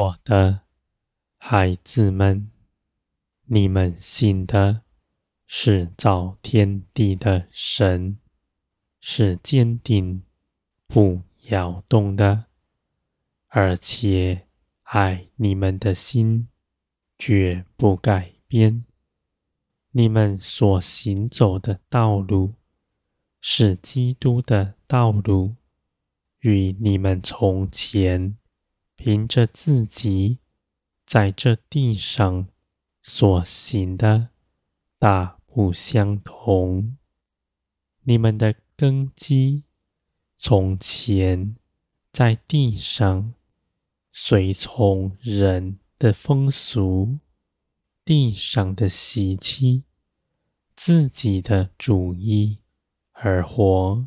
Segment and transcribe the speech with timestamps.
[0.00, 0.62] 我的
[1.36, 2.50] 孩子们，
[3.44, 4.80] 你们信的
[5.46, 8.16] 是造天地的神，
[8.98, 10.22] 是坚定
[10.86, 12.46] 不摇动的，
[13.48, 14.46] 而且
[14.84, 16.48] 爱你们的心
[17.18, 18.86] 绝不改变。
[19.90, 22.54] 你们所行走的道路
[23.42, 25.56] 是基督的道路，
[26.38, 28.38] 与你们从前
[29.02, 30.40] 凭着自己
[31.06, 32.48] 在这地上
[33.00, 34.28] 所行的
[34.98, 36.98] 大不相同。
[38.02, 39.64] 你们的根基
[40.36, 41.56] 从前
[42.12, 43.32] 在地上
[44.12, 47.20] 随从人的风俗。
[48.04, 49.84] 地上的习气，
[50.76, 52.58] 自己的主意
[53.12, 54.06] 而活。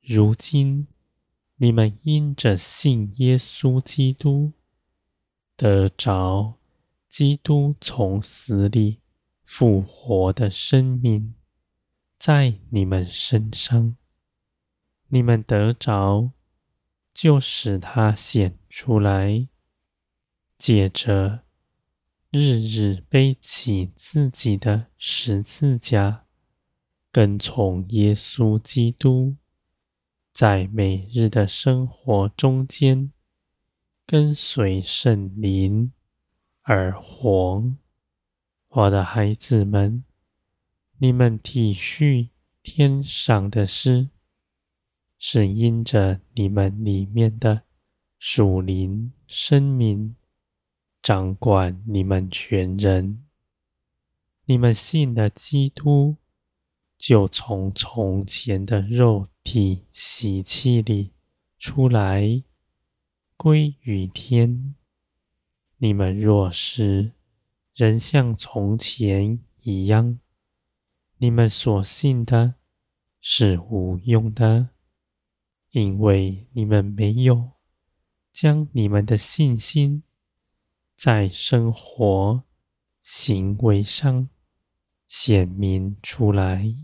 [0.00, 0.86] 如今，
[1.62, 4.52] 你们因着信耶稣基督，
[5.58, 6.54] 得着
[7.06, 9.00] 基督从死里
[9.44, 11.34] 复活的生命，
[12.18, 13.94] 在你们身上，
[15.08, 16.30] 你们得着，
[17.12, 19.46] 就使他显出来，
[20.56, 21.42] 借着。
[22.30, 26.24] 日日背起自己的十字架，
[27.12, 29.36] 跟从耶稣基督，
[30.40, 33.12] 在每日的生活中间，
[34.06, 35.92] 跟随圣灵
[36.62, 37.74] 而活。
[38.70, 40.02] 我的孩子们，
[40.96, 42.30] 你们体恤
[42.62, 44.08] 天上的事，
[45.18, 47.64] 是因着你们里面的
[48.18, 50.16] 属灵生命。
[51.02, 53.22] 掌管你们全人，
[54.46, 56.16] 你们信了基督，
[56.96, 61.12] 就从从前的肉体喜气里
[61.58, 62.42] 出来，
[63.36, 64.74] 归于天。
[65.78, 67.12] 你们若是
[67.74, 70.18] 仍像从前一样，
[71.18, 72.56] 你们所信的
[73.20, 74.70] 是无用的，
[75.70, 77.52] 因为你们没有
[78.32, 80.02] 将你们的信心。
[80.94, 82.44] 在生活
[83.00, 84.28] 行为上
[85.08, 86.74] 显明出来，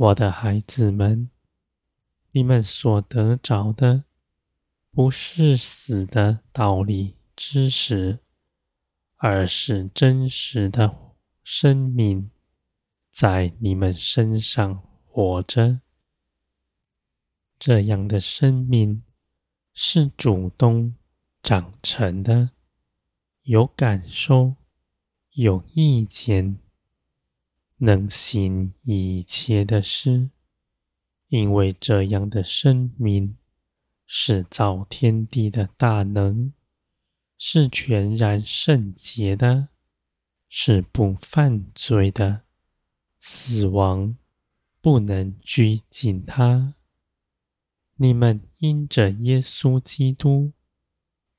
[0.00, 1.28] 我的孩子们，
[2.30, 4.04] 你们所得着的
[4.90, 8.20] 不是死的道理知识，
[9.16, 10.96] 而是真实的
[11.44, 12.30] 生命
[13.10, 15.82] 在你们身上活着。
[17.58, 19.02] 这样的生命
[19.74, 20.94] 是主动
[21.42, 22.52] 长成的。
[23.42, 24.54] 有感受，
[25.32, 26.58] 有意见，
[27.80, 30.30] 能行一切的事，
[31.28, 33.36] 因为这样的生命
[34.06, 36.52] 是造天地的大能，
[37.36, 39.68] 是全然圣洁的，
[40.48, 42.42] 是不犯罪的，
[43.18, 44.16] 死亡
[44.80, 46.74] 不能拘禁他。
[47.96, 50.52] 你们因着耶稣基督。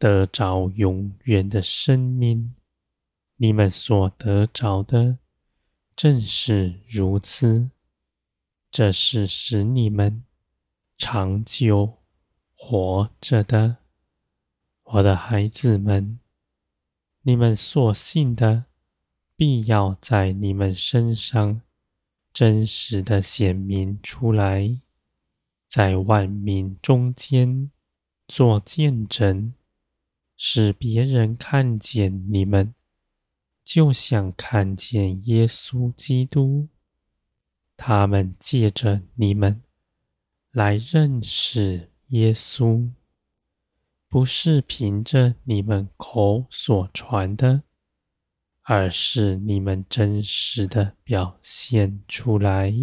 [0.02, 2.56] 得着永远的生命，
[3.36, 5.20] 你们所得着的
[6.02, 7.70] 正是如此。
[8.72, 10.24] 这是使你们
[10.98, 12.00] 长久
[12.56, 13.78] 活着的，
[14.82, 16.18] 我的孩子们。
[17.22, 18.66] 你们所信的，
[19.36, 21.62] 必要在你们身上
[22.34, 24.80] 真实的显明出来，
[25.68, 27.70] 在万民中间
[28.28, 29.54] 做见证。
[30.36, 32.74] 使别人看见你们，
[33.64, 36.68] 就像看见耶稣基督。
[37.78, 39.62] 他们借着你们
[40.52, 42.92] 来认识耶稣，
[44.08, 47.64] 不是凭着你们口所传的，
[48.62, 52.74] 而是你们真实的表现出来。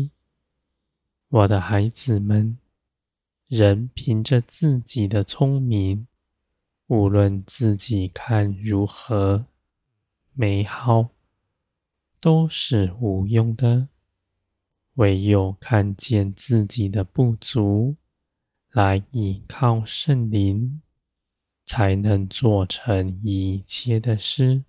[1.29, 2.59] 我的孩子们，
[3.47, 6.09] 人凭着自己的聪明。
[6.89, 9.45] 无论自己看如何
[10.41, 11.09] 美好，
[12.21, 13.89] 都是无用的。
[14.95, 17.97] 唯有看见自己的不足，
[18.71, 20.81] 来依靠圣灵，
[21.67, 24.63] 才能做成一切的事。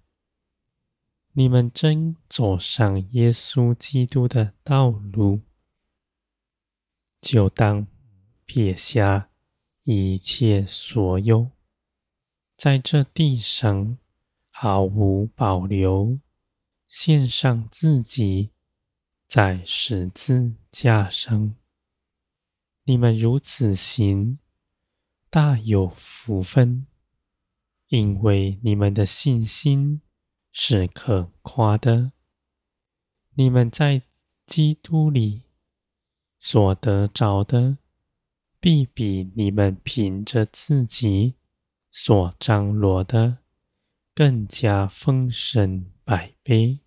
[1.33, 5.42] 你们真走上耶稣基督的道路，
[7.22, 7.86] 就当
[8.48, 9.30] 撇下
[9.83, 11.51] 一切所有。
[12.57, 14.00] 在这地上
[14.61, 16.19] 毫无保留，
[16.85, 18.50] 献上自己，
[19.25, 21.56] 在十字架上。
[22.83, 24.38] 你们如此行，
[25.29, 26.85] 大有福分，
[27.88, 30.01] 因为你们的信心
[30.51, 32.12] 是可夸的。
[33.35, 34.01] 你们在
[34.45, 35.44] 基督里
[36.38, 37.77] 所得着的，
[38.59, 41.35] 必比你们凭着自己
[41.89, 43.38] 所张罗的
[44.19, 46.80] 更加丰盛百倍，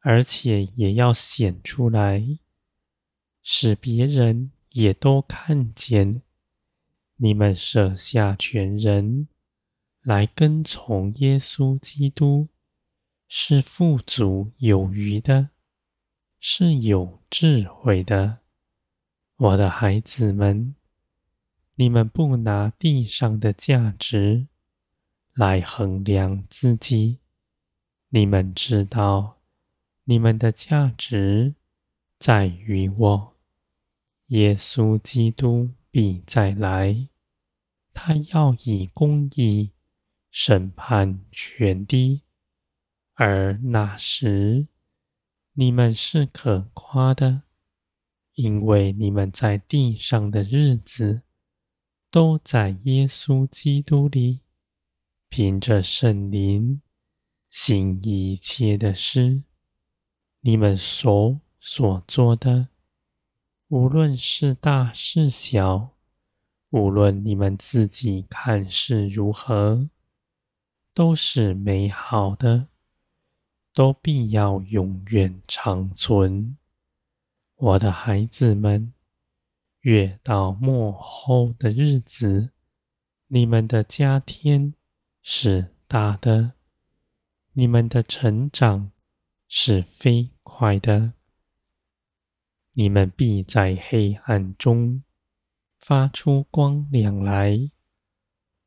[0.00, 2.40] 而且也要显出来，
[3.44, 6.22] 使别人也都看见
[7.18, 9.28] 你们舍下全人
[10.02, 12.48] 来跟从耶稣基督。
[13.28, 15.50] 是富足有余的，
[16.40, 18.38] 是有智慧的，
[19.36, 20.74] 我的孩子们，
[21.76, 24.48] 你们不拿地上的价值
[25.36, 27.18] 来衡量自己，
[28.08, 29.36] 你们知道，
[30.04, 31.54] 你们的价值
[32.18, 33.34] 在于我。
[34.28, 37.08] 耶稣基督必再来，
[37.92, 39.72] 他要以公义
[40.30, 42.22] 审判全地。
[43.12, 44.68] 而那时，
[45.52, 47.42] 你们是可夸的，
[48.36, 51.20] 因为你们在地上的日子，
[52.10, 54.40] 都在耶稣基督里，
[55.28, 56.80] 凭着圣灵
[57.48, 59.42] 行一切的事。
[60.40, 62.68] 你们所所做的，
[63.68, 65.90] 无论是大是小，
[66.70, 69.88] 无论你们自己看是如何，
[70.94, 72.68] 都是美好的。
[73.74, 76.56] 都必要永远长存，
[77.56, 78.94] 我的孩子们。
[79.82, 82.48] 越到末后的日子，
[83.26, 84.72] 你们的家天
[85.28, 86.52] 是大的，
[87.54, 88.92] 你们的成长
[89.48, 91.14] 是飞快的。
[92.74, 95.02] 你们必在黑暗中
[95.80, 97.72] 发出光亮来，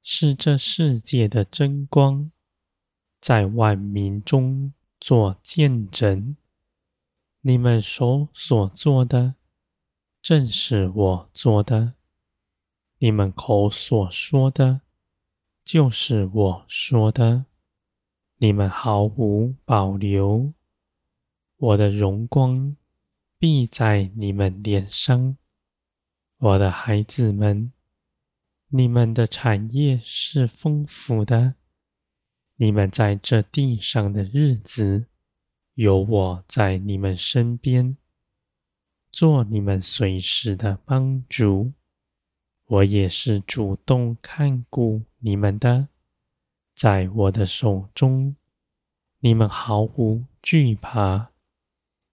[0.02, 2.30] 是这世界的真光，
[3.22, 4.74] 在万民中。
[5.00, 6.36] 做见证，
[7.40, 9.36] 你们手所做的，
[10.22, 11.94] 正是我做的；
[12.98, 14.82] 你们口所说的，
[15.72, 17.46] 就是我说的。
[18.38, 20.52] 你们毫无保留，
[21.58, 22.76] 我的荣光
[23.38, 25.38] 必在你们脸上，
[26.40, 27.72] 我的孩子们，
[28.70, 31.54] 你们的产业是丰富的。
[32.56, 35.06] 你们在这地上的日子，
[35.76, 37.96] 有我在你们身边，
[39.12, 41.74] 做你们随时的帮助。
[42.70, 45.88] 我也是主动看顾你们的，
[46.76, 48.36] 在我的手中，
[49.22, 51.32] 你们毫无惧怕，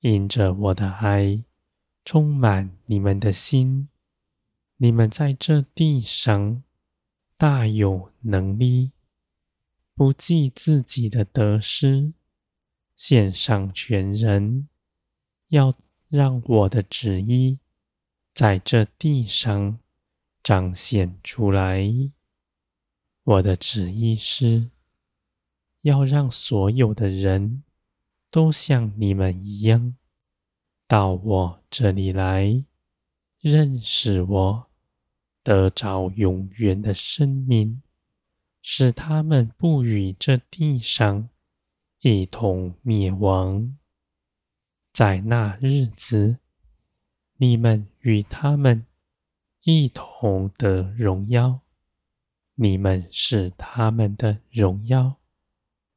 [0.01, 1.45] 因着我的爱
[2.07, 3.91] 充满你们的心。
[4.79, 6.63] 你们在这地上
[7.37, 8.93] 大有能力。
[9.95, 12.13] 不计自己的得失，
[12.95, 14.69] 献上全人，
[15.49, 15.75] 要
[16.09, 17.59] 让我的旨意
[18.35, 19.79] 在这地上
[20.47, 21.91] 彰显出来。
[23.25, 24.71] 我的旨意是
[25.81, 27.65] 要让所有的人
[28.31, 29.97] 都像你们一样，
[30.87, 32.63] 到我这里来，
[33.41, 34.67] 认识我，
[35.43, 37.83] 得着永远的生命。
[38.63, 41.29] 使他们不与这地上
[42.03, 43.77] 一同灭亡，
[44.93, 46.39] 在那日子，
[47.39, 48.87] 你们与他们
[49.69, 51.59] 一同得荣耀，
[52.55, 55.17] 你们是他们的荣耀，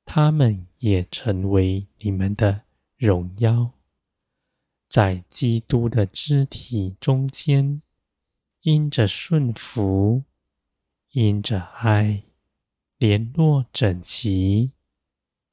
[0.06, 2.64] 他们也成为你们的
[2.98, 3.74] 荣耀，
[4.88, 7.84] 在基督的肢体中间，
[8.62, 10.24] 因着顺服，
[11.12, 12.24] 因着爱。
[12.98, 14.72] 联络整齐，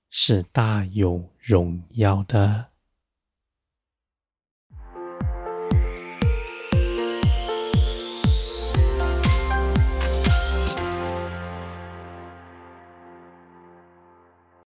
[0.08, 2.70] 是大有荣耀的。